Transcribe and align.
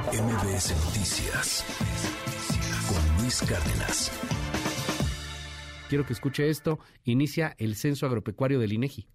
MBS 0.00 0.74
Noticias 0.86 1.64
con 2.88 3.22
Luis 3.22 3.42
Cárdenas. 3.42 4.10
Quiero 5.90 6.06
que 6.06 6.14
escuche 6.14 6.48
esto. 6.48 6.78
Inicia 7.04 7.54
el 7.58 7.76
censo 7.76 8.06
agropecuario 8.06 8.58
del 8.58 8.72
INEGI. 8.72 9.06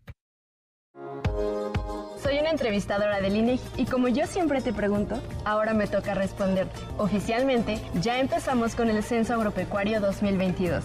Soy 2.21 2.37
una 2.39 2.51
entrevistadora 2.51 3.19
del 3.21 3.37
INEGI 3.37 3.81
y 3.81 3.85
como 3.85 4.07
yo 4.07 4.27
siempre 4.27 4.61
te 4.61 4.71
pregunto, 4.71 5.19
ahora 5.45 5.73
me 5.73 5.87
toca 5.87 6.13
responderte. 6.13 6.79
Oficialmente, 6.99 7.81
ya 7.99 8.19
empezamos 8.19 8.75
con 8.75 8.91
el 8.91 9.01
censo 9.01 9.33
agropecuario 9.33 9.99
2022. 9.99 10.83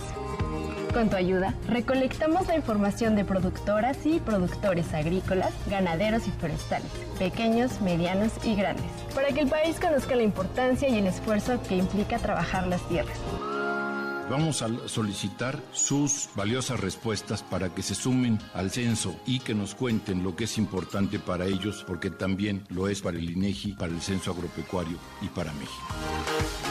Con 0.93 1.09
tu 1.09 1.16
ayuda, 1.16 1.54
recolectamos 1.68 2.46
la 2.48 2.56
información 2.56 3.16
de 3.16 3.25
productoras 3.25 4.04
y 4.04 4.20
productores 4.20 4.93
agrícolas, 4.93 5.52
ganaderos 5.70 6.29
y 6.29 6.30
forestales, 6.32 6.90
pequeños, 7.18 7.80
medianos 7.80 8.32
y 8.45 8.54
grandes, 8.54 8.84
para 9.14 9.29
que 9.29 9.40
el 9.40 9.48
país 9.48 9.80
conozca 9.80 10.14
la 10.16 10.22
importancia 10.22 10.90
y 10.90 10.98
el 10.98 11.07
esfuerzo 11.07 11.62
que 11.67 11.76
implica 11.76 12.18
trabajar 12.18 12.67
las 12.67 12.86
tierras. 12.89 13.17
Vamos 14.29 14.61
a 14.61 14.68
solicitar 14.86 15.58
sus 15.72 16.29
valiosas 16.36 16.81
respuestas 16.81 17.43
para 17.43 17.70
que 17.70 17.82
se 17.82 17.95
sumen 17.95 18.39
al 18.53 18.70
censo 18.70 19.17
y 19.26 19.40
que 19.40 19.54
nos 19.54 19.75
cuenten 19.75 20.22
lo 20.22 20.36
que 20.36 20.45
es 20.45 20.59
importante 20.59 21.18
para 21.18 21.46
ellos, 21.46 21.84
porque 21.86 22.11
también 22.11 22.64
lo 22.68 22.89
es 22.89 23.00
para 23.00 23.17
el 23.17 23.31
INEGI, 23.31 23.72
para 23.72 23.93
el 23.93 24.03
censo 24.03 24.31
agropecuario 24.31 24.98
y 25.22 25.29
para 25.29 25.53
México. 25.54 26.61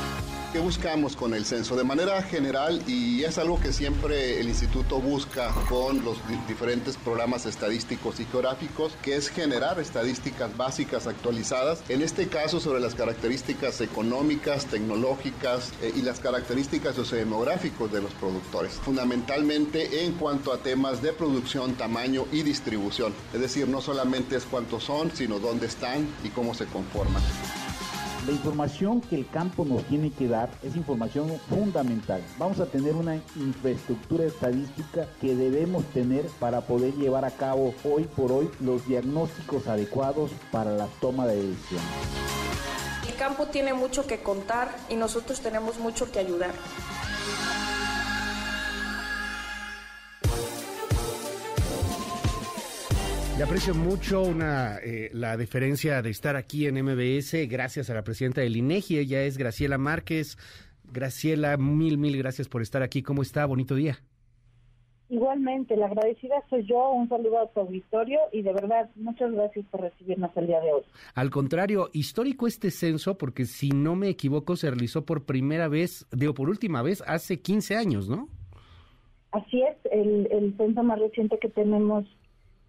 ¿Qué 0.51 0.59
buscamos 0.59 1.15
con 1.15 1.33
el 1.33 1.45
censo? 1.45 1.77
De 1.77 1.85
manera 1.85 2.21
general, 2.23 2.83
y 2.85 3.23
es 3.23 3.37
algo 3.37 3.57
que 3.57 3.71
siempre 3.71 4.41
el 4.41 4.49
instituto 4.49 4.99
busca 4.99 5.49
con 5.69 6.03
los 6.03 6.17
diferentes 6.45 6.97
programas 6.97 7.45
estadísticos 7.45 8.19
y 8.19 8.25
geográficos, 8.25 8.91
que 9.01 9.15
es 9.15 9.29
generar 9.29 9.79
estadísticas 9.79 10.57
básicas 10.57 11.07
actualizadas, 11.07 11.81
en 11.87 12.01
este 12.01 12.27
caso 12.27 12.59
sobre 12.59 12.81
las 12.81 12.95
características 12.95 13.79
económicas, 13.79 14.65
tecnológicas 14.65 15.71
eh, 15.81 15.93
y 15.95 16.01
las 16.01 16.19
características 16.19 16.97
sociodemográficos 16.97 17.89
de 17.89 18.01
los 18.01 18.11
productores, 18.15 18.73
fundamentalmente 18.73 20.03
en 20.03 20.15
cuanto 20.15 20.51
a 20.51 20.57
temas 20.57 21.01
de 21.01 21.13
producción, 21.13 21.75
tamaño 21.75 22.25
y 22.29 22.43
distribución. 22.43 23.13
Es 23.33 23.39
decir, 23.39 23.69
no 23.69 23.79
solamente 23.79 24.35
es 24.35 24.43
cuántos 24.43 24.83
son, 24.83 25.15
sino 25.15 25.39
dónde 25.39 25.67
están 25.67 26.09
y 26.25 26.29
cómo 26.29 26.53
se 26.53 26.65
conforman. 26.65 27.23
La 28.27 28.33
información 28.33 29.01
que 29.01 29.15
el 29.15 29.27
campo 29.27 29.65
nos 29.65 29.83
tiene 29.85 30.11
que 30.11 30.27
dar 30.27 30.47
es 30.61 30.75
información 30.75 31.39
fundamental. 31.49 32.21
Vamos 32.37 32.59
a 32.59 32.67
tener 32.67 32.93
una 32.93 33.15
infraestructura 33.35 34.25
estadística 34.25 35.07
que 35.19 35.35
debemos 35.35 35.83
tener 35.85 36.27
para 36.39 36.61
poder 36.61 36.93
llevar 36.93 37.25
a 37.25 37.31
cabo 37.31 37.73
hoy 37.83 38.03
por 38.03 38.31
hoy 38.31 38.51
los 38.59 38.87
diagnósticos 38.87 39.67
adecuados 39.67 40.29
para 40.51 40.71
la 40.71 40.85
toma 40.99 41.25
de 41.25 41.47
decisiones. 41.47 41.89
El 43.07 43.15
campo 43.15 43.47
tiene 43.47 43.73
mucho 43.73 44.05
que 44.05 44.21
contar 44.21 44.69
y 44.87 44.95
nosotros 44.95 45.41
tenemos 45.41 45.79
mucho 45.79 46.11
que 46.11 46.19
ayudar. 46.19 46.51
Le 53.41 53.45
aprecio 53.45 53.73
mucho 53.73 54.21
una, 54.21 54.77
eh, 54.83 55.09
la 55.13 55.35
diferencia 55.35 56.03
de 56.03 56.11
estar 56.11 56.35
aquí 56.35 56.67
en 56.67 56.75
MBS 56.75 57.47
gracias 57.49 57.89
a 57.89 57.95
la 57.95 58.03
presidenta 58.03 58.41
del 58.41 58.55
INEGI. 58.55 58.99
Ella 58.99 59.23
es 59.23 59.39
Graciela 59.39 59.79
Márquez. 59.79 60.37
Graciela, 60.83 61.57
mil, 61.57 61.97
mil 61.97 62.15
gracias 62.19 62.47
por 62.47 62.61
estar 62.61 62.83
aquí. 62.83 63.01
¿Cómo 63.01 63.23
está? 63.23 63.47
Bonito 63.47 63.73
día. 63.73 63.97
Igualmente, 65.09 65.75
la 65.75 65.87
agradecida 65.87 66.35
soy 66.51 66.67
yo. 66.67 66.91
Un 66.91 67.09
saludo 67.09 67.39
a 67.39 67.47
tu 67.47 67.61
auditorio 67.61 68.19
y 68.31 68.43
de 68.43 68.53
verdad, 68.53 68.91
muchas 68.93 69.31
gracias 69.31 69.65
por 69.71 69.81
recibirnos 69.81 70.29
el 70.37 70.45
día 70.45 70.59
de 70.59 70.73
hoy. 70.73 70.83
Al 71.15 71.31
contrario, 71.31 71.89
histórico 71.93 72.45
este 72.45 72.69
censo 72.69 73.17
porque 73.17 73.45
si 73.45 73.69
no 73.69 73.95
me 73.95 74.09
equivoco 74.09 74.55
se 74.55 74.69
realizó 74.69 75.03
por 75.03 75.25
primera 75.25 75.67
vez, 75.67 76.05
digo 76.11 76.35
por 76.35 76.47
última 76.47 76.83
vez, 76.83 77.03
hace 77.07 77.41
15 77.41 77.75
años, 77.75 78.07
¿no? 78.07 78.29
Así 79.31 79.63
es, 79.63 79.77
el, 79.91 80.27
el 80.29 80.55
censo 80.57 80.83
más 80.83 80.99
reciente 80.99 81.39
que 81.39 81.49
tenemos 81.49 82.05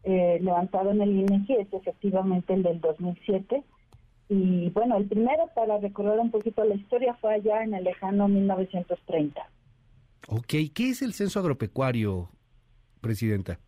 eh, 0.04 0.38
levantado 0.40 0.90
en 0.90 1.00
el 1.00 1.10
INEGI 1.10 1.54
es 1.54 1.72
efectivamente 1.72 2.54
el 2.54 2.62
del 2.62 2.80
2007. 2.80 3.62
Y 4.28 4.70
bueno, 4.70 4.96
el 4.96 5.06
primero, 5.06 5.48
para 5.54 5.78
recordar 5.78 6.18
un 6.18 6.30
poquito 6.30 6.64
la 6.64 6.74
historia, 6.74 7.14
fue 7.20 7.34
allá 7.34 7.62
en 7.62 7.74
el 7.74 7.84
lejano 7.84 8.28
1930. 8.28 9.40
Ok, 10.28 10.54
¿qué 10.74 10.90
es 10.90 11.02
el 11.02 11.12
censo 11.12 11.40
agropecuario, 11.40 12.30
Presidenta? 13.00 13.58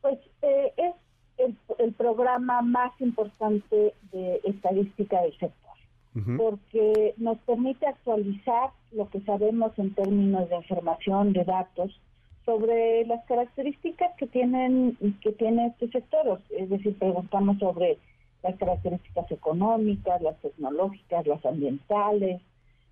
Pues 0.00 0.18
eh, 0.42 0.72
es 0.76 0.94
el, 1.38 1.56
el, 1.78 1.92
programa 1.92 2.62
más 2.62 2.92
importante 3.00 3.94
de 4.12 4.40
estadística 4.44 5.20
del 5.22 5.36
sector, 5.38 6.36
porque 6.36 7.14
nos 7.18 7.38
permite 7.38 7.86
actualizar 7.86 8.70
lo 8.92 9.08
que 9.10 9.20
sabemos 9.20 9.72
en 9.78 9.94
términos 9.94 10.48
de 10.48 10.56
información, 10.56 11.32
de 11.32 11.44
datos, 11.44 12.00
sobre 12.44 13.04
las 13.06 13.24
características 13.26 14.14
que 14.16 14.26
tienen 14.26 14.96
que 15.22 15.32
tiene 15.32 15.66
este 15.66 15.88
sector, 15.90 16.40
es 16.50 16.68
decir, 16.70 16.98
preguntamos 16.98 17.58
sobre 17.58 17.98
las 18.42 18.56
características 18.56 19.30
económicas, 19.30 20.20
las 20.22 20.36
tecnológicas, 20.40 21.26
las 21.26 21.44
ambientales, 21.44 22.40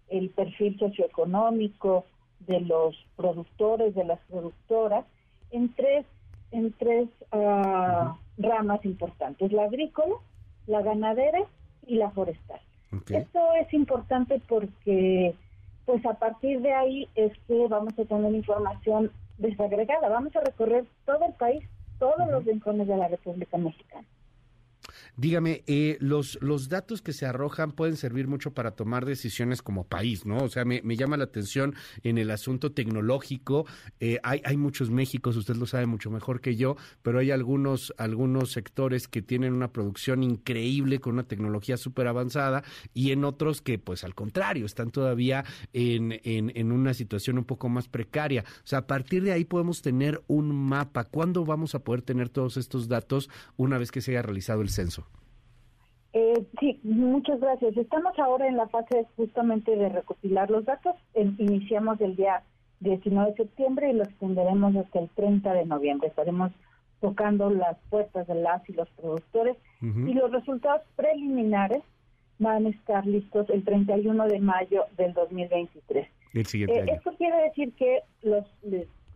el 0.08 0.30
perfil 0.30 0.78
socioeconómico 0.78 2.04
de 2.40 2.60
los 2.60 2.96
productores, 3.16 3.94
de 3.94 4.04
las 4.04 4.18
productoras, 4.28 5.04
en 5.50 5.72
tres, 5.74 6.04
en 6.52 6.72
tres 6.72 7.08
uh, 7.32 8.14
ramas 8.38 8.84
importantes, 8.84 9.52
la 9.52 9.64
agrícola, 9.64 10.14
la 10.66 10.82
ganadera 10.82 11.40
y 11.86 11.96
la 11.96 12.10
forestal. 12.10 12.60
Okay. 12.94 13.18
Esto 13.18 13.40
es 13.60 13.72
importante 13.72 14.40
porque 14.48 15.34
pues 15.86 16.04
a 16.04 16.14
partir 16.14 16.60
de 16.60 16.72
ahí 16.72 17.08
es 17.14 17.32
que 17.46 17.66
vamos 17.68 17.98
a 17.98 18.04
tener 18.04 18.34
información 18.34 19.10
desagregada. 19.38 20.08
Vamos 20.08 20.34
a 20.36 20.40
recorrer 20.40 20.84
todo 21.06 21.24
el 21.26 21.32
país, 21.34 21.64
todos 21.98 22.18
uh 22.18 22.22
-huh. 22.22 22.30
los 22.32 22.44
rincones 22.44 22.86
de 22.86 22.96
la 22.96 23.08
República 23.08 23.56
Mexicana. 23.56 24.06
Dígame, 25.18 25.64
eh, 25.66 25.96
los, 25.98 26.38
los 26.40 26.68
datos 26.68 27.02
que 27.02 27.12
se 27.12 27.26
arrojan 27.26 27.72
pueden 27.72 27.96
servir 27.96 28.28
mucho 28.28 28.52
para 28.52 28.76
tomar 28.76 29.04
decisiones 29.04 29.62
como 29.62 29.82
país, 29.82 30.24
¿no? 30.24 30.36
O 30.44 30.48
sea, 30.48 30.64
me, 30.64 30.80
me 30.82 30.94
llama 30.94 31.16
la 31.16 31.24
atención 31.24 31.74
en 32.04 32.18
el 32.18 32.30
asunto 32.30 32.70
tecnológico. 32.70 33.66
Eh, 33.98 34.20
hay, 34.22 34.40
hay 34.44 34.56
muchos 34.56 34.90
Méxicos, 34.90 35.36
usted 35.36 35.56
lo 35.56 35.66
sabe 35.66 35.86
mucho 35.86 36.08
mejor 36.08 36.40
que 36.40 36.54
yo, 36.54 36.76
pero 37.02 37.18
hay 37.18 37.32
algunos, 37.32 37.92
algunos 37.98 38.52
sectores 38.52 39.08
que 39.08 39.20
tienen 39.20 39.54
una 39.54 39.72
producción 39.72 40.22
increíble 40.22 41.00
con 41.00 41.14
una 41.14 41.24
tecnología 41.24 41.76
súper 41.76 42.06
avanzada 42.06 42.62
y 42.94 43.10
en 43.10 43.24
otros 43.24 43.60
que, 43.60 43.76
pues 43.80 44.04
al 44.04 44.14
contrario, 44.14 44.66
están 44.66 44.92
todavía 44.92 45.44
en, 45.72 46.20
en, 46.22 46.52
en 46.54 46.70
una 46.70 46.94
situación 46.94 47.38
un 47.38 47.44
poco 47.44 47.68
más 47.68 47.88
precaria. 47.88 48.44
O 48.58 48.66
sea, 48.68 48.80
a 48.80 48.86
partir 48.86 49.24
de 49.24 49.32
ahí 49.32 49.44
podemos 49.44 49.82
tener 49.82 50.22
un 50.28 50.54
mapa. 50.54 51.02
¿Cuándo 51.02 51.44
vamos 51.44 51.74
a 51.74 51.80
poder 51.80 52.02
tener 52.02 52.28
todos 52.28 52.56
estos 52.56 52.86
datos 52.86 53.28
una 53.56 53.78
vez 53.78 53.90
que 53.90 54.00
se 54.00 54.12
haya 54.12 54.22
realizado 54.22 54.62
el 54.62 54.70
censo? 54.70 55.07
Eh, 56.12 56.46
sí, 56.58 56.80
muchas 56.82 57.40
gracias. 57.40 57.76
Estamos 57.76 58.18
ahora 58.18 58.46
en 58.46 58.56
la 58.56 58.68
fase 58.68 59.06
justamente 59.16 59.76
de 59.76 59.88
recopilar 59.88 60.50
los 60.50 60.64
datos. 60.64 60.96
Iniciamos 61.14 62.00
el 62.00 62.16
día 62.16 62.42
19 62.80 63.30
de 63.30 63.36
septiembre 63.36 63.90
y 63.90 63.92
lo 63.92 64.04
extenderemos 64.04 64.74
hasta 64.76 65.00
el 65.00 65.08
30 65.10 65.52
de 65.52 65.66
noviembre. 65.66 66.08
Estaremos 66.08 66.52
tocando 67.00 67.50
las 67.50 67.76
puertas 67.90 68.26
de 68.26 68.34
las 68.34 68.68
y 68.68 68.72
los 68.72 68.88
productores 68.90 69.56
uh 69.82 69.86
-huh. 69.86 70.10
y 70.10 70.14
los 70.14 70.32
resultados 70.32 70.82
preliminares 70.96 71.82
van 72.38 72.66
a 72.66 72.68
estar 72.70 73.06
listos 73.06 73.48
el 73.50 73.64
31 73.64 74.26
de 74.26 74.40
mayo 74.40 74.84
del 74.96 75.12
2023. 75.12 76.08
El 76.34 76.46
siguiente 76.46 76.80
eh, 76.80 76.94
esto 76.94 77.12
quiere 77.16 77.36
decir 77.44 77.72
que 77.74 78.02
los, 78.22 78.44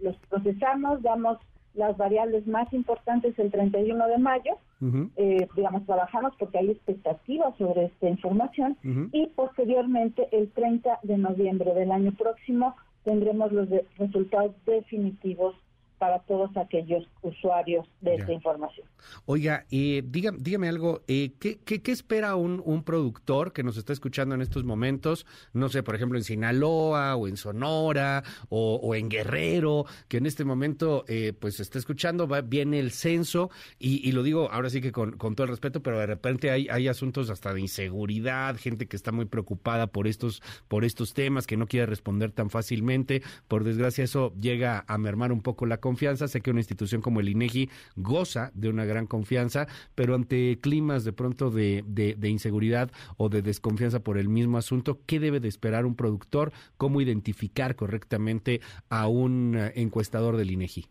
los 0.01 0.17
procesamos, 0.29 1.03
damos 1.03 1.39
las 1.75 1.97
variables 1.97 2.47
más 2.47 2.73
importantes 2.73 3.39
el 3.39 3.51
31 3.51 4.07
de 4.09 4.19
mayo, 4.19 4.59
uh 4.83 4.87
-huh. 4.87 5.11
eh, 5.17 5.49
digamos, 5.57 5.87
trabajamos 5.87 6.33
porque 6.39 6.59
hay 6.59 6.71
expectativas 6.71 7.57
sobre 7.57 7.87
esta 7.87 8.09
información 8.09 8.77
uh 8.85 8.89
-huh. 8.89 9.09
y 9.13 9.27
posteriormente 9.29 10.29
el 10.33 10.51
30 10.51 10.99
de 11.03 11.19
noviembre 11.19 11.73
del 11.75 11.91
año 11.93 12.13
próximo 12.13 12.75
tendremos 13.05 13.53
los 13.53 13.69
de 13.69 13.85
resultados 13.99 14.53
definitivos 14.67 15.55
para 16.03 16.19
todos 16.19 16.51
aquellos 16.57 17.09
usuarios 17.23 17.87
de 18.01 18.17
ya. 18.17 18.23
esta 18.23 18.33
información. 18.33 18.85
Oiga, 19.25 19.67
eh, 19.71 20.03
dígame, 20.05 20.39
dígame 20.41 20.69
algo, 20.69 21.03
eh, 21.07 21.31
¿qué, 21.39 21.61
qué, 21.65 21.81
qué 21.81 21.93
espera 21.93 22.35
un, 22.35 22.61
un, 22.65 22.83
productor 22.83 23.53
que 23.53 23.63
nos 23.63 23.77
está 23.77 23.93
escuchando 23.93 24.35
en 24.35 24.43
estos 24.43 24.65
momentos? 24.65 25.27
No 25.53 25.69
sé, 25.69 25.85
por 25.85 25.95
ejemplo, 25.95 26.19
en 26.19 26.25
Sinaloa 26.25 27.15
o 27.15 27.29
en 27.29 27.37
Sonora 27.37 28.25
o, 28.49 28.81
o 28.83 28.97
en 28.97 29.09
Guerrero, 29.11 29.87
que 30.09 30.17
en 30.17 30.27
este 30.27 30.45
momento 30.45 31.05
eh, 31.07 31.35
pues 31.39 31.61
está 31.61 31.79
escuchando, 31.79 32.27
va, 32.27 32.41
viene 32.41 32.81
el 32.81 32.91
censo 32.91 33.51
y, 33.79 34.09
y 34.09 34.11
lo 34.11 34.25
digo 34.25 34.51
ahora 34.51 34.71
sí 34.71 34.81
que 34.81 34.91
con, 34.91 35.13
con, 35.13 35.37
todo 35.37 35.45
el 35.45 35.51
respeto, 35.51 35.85
pero 35.85 36.01
de 36.01 36.07
repente 36.07 36.51
hay, 36.51 36.67
hay 36.69 36.89
asuntos 36.89 37.31
hasta 37.31 37.55
de 37.55 37.61
inseguridad, 37.61 38.57
gente 38.57 38.89
que 38.89 38.97
está 38.97 39.13
muy 39.13 39.27
preocupada 39.27 39.87
por 39.87 40.09
estos, 40.09 40.43
por 40.67 40.85
estos 40.85 41.15
temas, 41.15 41.47
que 41.47 41.57
no 41.57 41.69
quiere 41.69 41.87
responder 41.87 42.33
tan 42.33 42.51
fácilmente. 42.51 43.23
Por 43.47 43.63
desgracia 43.63 44.03
eso 44.03 44.35
llega 44.41 44.85
a 44.89 44.99
mermar 44.99 45.31
un 45.31 45.43
poco 45.43 45.65
la 45.65 45.77
confianza 45.77 45.92
confianza. 45.93 46.27
Sé 46.27 46.41
que 46.41 46.51
una 46.51 46.61
institución 46.61 47.03
como 47.03 47.21
el 47.21 47.29
INEGI 47.29 47.69
goza 47.97 48.51
de 48.55 48.71
una 48.71 48.87
gran 48.87 49.07
confianza, 49.07 49.67
pero 49.95 50.15
ante 50.15 50.59
climas 50.59 51.05
de 51.05 51.13
pronto 51.13 51.51
de, 51.51 51.85
de, 51.87 52.29
inseguridad 52.29 52.91
o 53.19 53.29
de 53.29 53.43
desconfianza 53.43 54.01
por 54.01 54.17
el 54.17 54.29
mismo 54.31 54.57
asunto, 54.57 55.01
¿qué 55.07 55.21
debe 55.21 55.39
de 55.39 55.49
esperar 55.49 55.85
un 55.85 55.95
productor? 55.95 56.53
¿Cómo 56.79 57.03
identificar 57.03 57.77
correctamente 57.77 58.61
a 58.89 59.07
un 59.07 59.55
eh, 59.55 59.73
encuestador 59.75 60.39
del 60.39 60.51
INEGI? 60.51 60.87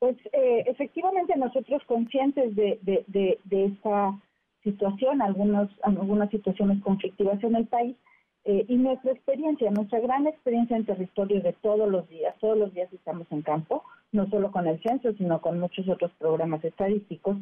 Pues 0.00 0.16
eh, 0.34 0.64
efectivamente 0.66 1.32
nosotros 1.36 1.82
conscientes 1.86 2.54
de, 2.54 2.78
de, 2.82 3.38
de, 3.44 3.64
esta 3.64 4.20
situación, 4.62 5.22
algunos, 5.22 5.70
algunas 5.82 6.28
situaciones 6.30 6.82
conflictivas 6.82 7.42
en 7.42 7.56
el 7.56 7.66
país, 7.66 7.96
eh, 8.46 8.66
y 8.68 8.76
nuestra 8.76 9.12
experiencia, 9.12 9.70
nuestra 9.70 10.00
gran 10.00 10.26
experiencia 10.26 10.76
en 10.76 10.84
territorio 10.84 11.40
de 11.40 11.54
todos 11.54 11.90
los 11.90 12.06
días, 12.10 12.34
todos 12.40 12.58
los 12.58 12.74
días 12.74 12.92
estamos 12.92 13.26
en 13.30 13.40
campo, 13.40 13.84
no 14.12 14.28
solo 14.28 14.52
con 14.52 14.66
el 14.66 14.82
censo, 14.82 15.12
sino 15.14 15.40
con 15.40 15.58
muchos 15.58 15.88
otros 15.88 16.12
programas 16.18 16.62
estadísticos, 16.62 17.38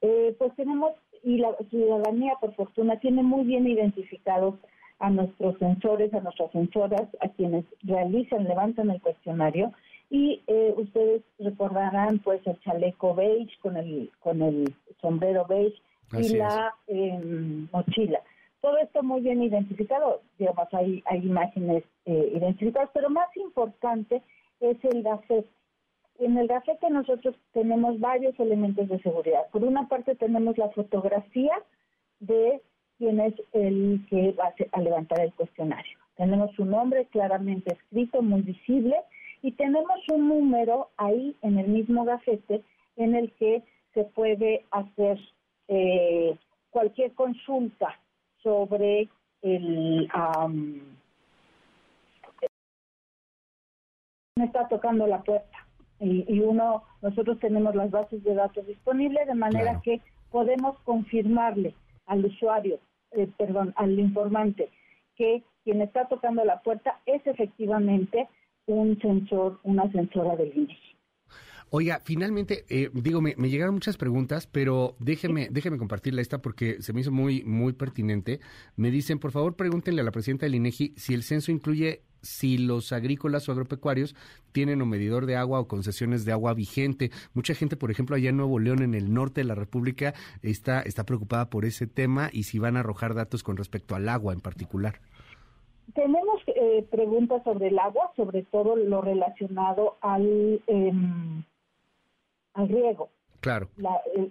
eh, 0.00 0.34
pues 0.38 0.54
tenemos, 0.56 0.92
y 1.22 1.38
la 1.38 1.54
ciudadanía 1.68 2.32
por 2.40 2.54
fortuna 2.54 2.98
tiene 2.98 3.22
muy 3.22 3.44
bien 3.44 3.66
identificados 3.66 4.54
a 5.00 5.10
nuestros 5.10 5.58
sensores, 5.58 6.14
a 6.14 6.20
nuestras 6.20 6.50
sensoras, 6.52 7.06
a 7.20 7.28
quienes 7.28 7.66
realizan, 7.82 8.44
levantan 8.44 8.90
el 8.90 9.02
cuestionario, 9.02 9.72
y 10.10 10.40
eh, 10.46 10.72
ustedes 10.78 11.22
recordarán 11.38 12.20
pues 12.20 12.40
el 12.46 12.58
chaleco 12.60 13.14
beige 13.14 13.52
con 13.60 13.76
el, 13.76 14.10
con 14.20 14.40
el 14.40 14.74
sombrero 15.02 15.44
beige 15.46 15.76
y 16.12 16.36
la 16.36 16.72
em, 16.86 17.68
mochila 17.70 18.18
muy 19.02 19.20
bien 19.20 19.42
identificado, 19.42 20.20
digamos, 20.38 20.68
hay, 20.72 21.02
hay 21.06 21.18
imágenes 21.18 21.84
eh, 22.06 22.32
identificadas, 22.34 22.90
pero 22.92 23.10
más 23.10 23.34
importante 23.36 24.22
es 24.60 24.76
el 24.84 25.02
gafete. 25.02 25.48
En 26.18 26.36
el 26.36 26.48
gafete 26.48 26.90
nosotros 26.90 27.36
tenemos 27.52 28.00
varios 28.00 28.38
elementos 28.40 28.88
de 28.88 29.00
seguridad. 29.00 29.48
Por 29.52 29.64
una 29.64 29.88
parte 29.88 30.16
tenemos 30.16 30.58
la 30.58 30.68
fotografía 30.70 31.52
de 32.20 32.60
quién 32.98 33.20
es 33.20 33.34
el 33.52 34.04
que 34.10 34.32
va 34.32 34.52
a 34.72 34.80
levantar 34.80 35.20
el 35.20 35.32
cuestionario. 35.34 35.96
Tenemos 36.16 36.50
su 36.56 36.64
nombre 36.64 37.06
claramente 37.06 37.72
escrito, 37.72 38.22
muy 38.22 38.42
visible, 38.42 38.96
y 39.42 39.52
tenemos 39.52 40.00
un 40.12 40.28
número 40.28 40.88
ahí 40.96 41.36
en 41.42 41.58
el 41.58 41.68
mismo 41.68 42.04
gafete 42.04 42.62
en 42.96 43.14
el 43.14 43.30
que 43.34 43.62
se 43.94 44.02
puede 44.04 44.64
hacer 44.72 45.18
eh, 45.68 46.36
cualquier 46.70 47.12
consulta 47.12 47.96
sobre 48.42 49.08
el... 49.42 50.08
me 54.36 54.44
está 54.44 54.68
tocando 54.68 55.06
la 55.06 55.22
puerta 55.22 55.68
y, 56.00 56.40
uno, 56.40 56.84
nosotros 57.02 57.40
tenemos 57.40 57.74
las 57.74 57.90
bases 57.90 58.22
de 58.22 58.34
datos 58.34 58.66
disponibles 58.66 59.26
de 59.26 59.34
manera 59.34 59.80
que 59.82 60.00
podemos 60.30 60.78
confirmarle 60.80 61.74
al 62.06 62.24
usuario, 62.24 62.78
eh, 63.12 63.28
perdón, 63.36 63.72
al 63.76 63.98
informante 63.98 64.70
que 65.16 65.42
quien 65.64 65.82
está 65.82 66.06
tocando 66.06 66.44
la 66.44 66.60
puerta 66.60 67.00
es 67.04 67.26
efectivamente 67.26 68.28
un 68.66 68.98
sensor, 69.00 69.58
una 69.64 69.90
sensora 69.90 70.36
del 70.36 70.56
INEGI. 70.56 70.97
Oiga, 71.70 72.00
finalmente, 72.02 72.64
eh, 72.70 72.90
digo, 72.94 73.20
me, 73.20 73.34
llegaron 73.34 73.74
muchas 73.74 73.98
preguntas, 73.98 74.46
pero 74.46 74.96
déjeme, 74.98 75.48
déjeme 75.50 75.76
compartirla 75.76 76.22
esta 76.22 76.40
porque 76.40 76.80
se 76.80 76.94
me 76.94 77.02
hizo 77.02 77.12
muy, 77.12 77.44
muy 77.44 77.74
pertinente. 77.74 78.40
Me 78.76 78.90
dicen, 78.90 79.18
por 79.18 79.32
favor, 79.32 79.54
pregúntenle 79.54 80.00
a 80.00 80.04
la 80.04 80.10
presidenta 80.10 80.46
del 80.46 80.54
INEGI 80.54 80.94
si 80.96 81.12
el 81.12 81.22
censo 81.22 81.52
incluye 81.52 82.02
si 82.22 82.58
los 82.58 82.92
agrícolas 82.92 83.48
o 83.48 83.52
agropecuarios 83.52 84.16
tienen 84.52 84.82
un 84.82 84.88
medidor 84.88 85.26
de 85.26 85.36
agua 85.36 85.60
o 85.60 85.68
concesiones 85.68 86.24
de 86.24 86.32
agua 86.32 86.54
vigente. 86.54 87.10
Mucha 87.34 87.54
gente, 87.54 87.76
por 87.76 87.90
ejemplo, 87.90 88.16
allá 88.16 88.30
en 88.30 88.38
Nuevo 88.38 88.58
León, 88.58 88.82
en 88.82 88.94
el 88.94 89.12
norte 89.12 89.42
de 89.42 89.46
la 89.46 89.54
República, 89.54 90.14
está, 90.42 90.80
está 90.80 91.04
preocupada 91.04 91.50
por 91.50 91.64
ese 91.64 91.86
tema 91.86 92.30
y 92.32 92.44
si 92.44 92.58
van 92.58 92.76
a 92.76 92.80
arrojar 92.80 93.14
datos 93.14 93.42
con 93.42 93.56
respecto 93.56 93.94
al 93.94 94.08
agua 94.08 94.32
en 94.32 94.40
particular. 94.40 95.00
Tenemos 95.94 96.42
eh, 96.48 96.86
preguntas 96.90 97.42
sobre 97.44 97.68
el 97.68 97.78
agua, 97.78 98.10
sobre 98.14 98.42
todo 98.42 98.76
lo 98.76 99.00
relacionado 99.00 99.96
al 100.02 100.60
em, 100.66 101.42
al 102.58 102.68
riego. 102.68 103.10
Claro. 103.40 103.68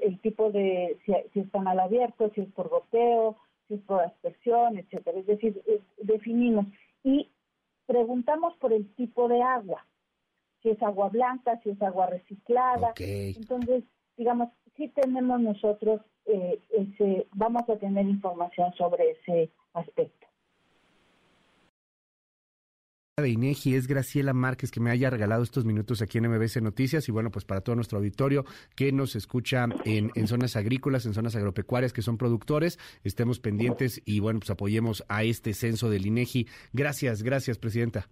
el, 0.01 0.19
tipo 0.19 0.51
de, 0.51 0.97
si, 1.05 1.13
si, 1.33 1.39
están 1.39 1.67
al 1.67 1.79
abierto, 1.79 2.29
si 2.35 2.41
es 2.41 2.51
por 2.51 2.67
goteo, 2.67 3.37
si 3.67 3.75
es 3.75 3.81
por 3.81 4.01
aspersión, 4.01 4.77
etcétera. 4.77 5.17
Es 5.19 5.25
decir, 5.25 5.61
definimos 6.01 6.65
y 7.03 7.29
preguntamos 7.85 8.53
por 8.57 8.73
el 8.73 8.93
tipo 8.95 9.29
de 9.29 9.41
agua, 9.41 9.85
si 10.61 10.69
es 10.69 10.83
agua 10.83 11.07
blanca, 11.07 11.57
si 11.63 11.69
es 11.69 11.81
agua 11.81 12.07
reciclada. 12.07 12.93
Entonces, 12.97 13.85
digamos, 14.17 14.49
si 14.75 14.89
tenemos 14.89 15.39
nosotros, 15.39 16.01
eh, 16.25 16.59
ese, 16.69 17.27
vamos 17.33 17.63
a 17.69 17.77
tener 17.77 18.05
información 18.05 18.73
sobre 18.73 19.11
ese 19.11 19.49
aspecto 19.73 20.26
de 23.23 23.31
INEGI 23.31 23.73
es 23.73 23.87
Graciela 23.87 24.31
Márquez 24.31 24.69
que 24.69 24.79
me 24.79 24.91
haya 24.91 25.09
regalado 25.09 25.41
estos 25.41 25.65
minutos 25.65 26.03
aquí 26.03 26.19
en 26.19 26.29
MBC 26.29 26.61
Noticias 26.61 27.09
y 27.09 27.11
bueno, 27.11 27.31
pues 27.31 27.45
para 27.45 27.61
todo 27.61 27.75
nuestro 27.75 27.97
auditorio 27.97 28.45
que 28.75 28.91
nos 28.91 29.15
escucha 29.15 29.65
en, 29.85 30.11
en, 30.13 30.27
zonas 30.27 30.55
agrícolas, 30.55 31.07
en 31.07 31.15
zonas 31.15 31.35
agropecuarias 31.35 31.93
que 31.93 32.03
son 32.03 32.19
productores, 32.19 32.77
estemos 33.03 33.39
pendientes 33.39 34.03
y 34.05 34.19
bueno, 34.19 34.39
pues 34.39 34.51
apoyemos 34.51 35.03
a 35.09 35.23
este 35.23 35.55
censo 35.55 35.89
del 35.89 36.05
INEGI. 36.05 36.45
Gracias, 36.73 37.23
gracias, 37.23 37.57
Presidenta. 37.57 38.07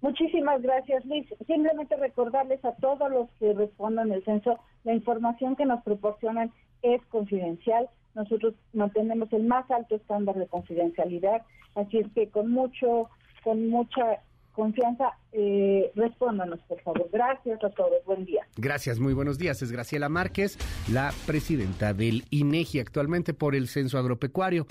Muchísimas 0.00 0.60
gracias, 0.62 1.04
Luis. 1.04 1.28
Simplemente 1.46 1.94
recordarles 1.96 2.64
a 2.64 2.72
todos 2.72 3.08
los 3.08 3.30
que 3.38 3.52
respondan 3.52 4.10
el 4.10 4.24
censo, 4.24 4.58
la 4.82 4.94
información 4.94 5.54
que 5.54 5.64
nos 5.64 5.80
proporcionan 5.84 6.50
es 6.82 7.00
confidencial. 7.06 7.88
Nosotros 8.16 8.54
mantenemos 8.72 9.32
el 9.32 9.44
más 9.44 9.70
alto 9.70 9.94
estándar 9.94 10.34
de 10.34 10.48
confidencialidad, 10.48 11.42
así 11.76 11.98
es 11.98 12.08
que 12.16 12.28
con 12.30 12.50
mucho, 12.50 13.08
con 13.44 13.68
mucha 13.68 14.18
confianza, 14.52 15.12
eh, 15.32 15.90
respóndanos, 15.94 16.60
por 16.68 16.80
favor. 16.82 17.08
Gracias 17.12 17.62
a 17.62 17.70
todos. 17.70 18.04
Buen 18.04 18.24
día. 18.24 18.46
Gracias, 18.56 18.98
muy 18.98 19.14
buenos 19.14 19.38
días. 19.38 19.62
Es 19.62 19.72
Graciela 19.72 20.08
Márquez, 20.08 20.58
la 20.92 21.12
presidenta 21.26 21.94
del 21.94 22.24
INEGI 22.30 22.80
actualmente 22.80 23.34
por 23.34 23.54
el 23.54 23.68
Censo 23.68 23.98
Agropecuario. 23.98 24.66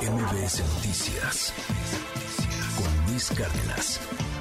MBS 0.00 0.60
Noticias 0.74 1.52
con 2.76 3.10
Luis 3.10 3.30
Cárdenas. 3.30 4.33